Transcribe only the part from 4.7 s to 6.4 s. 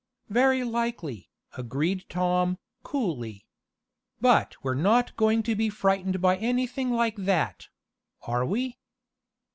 not going to be frightened by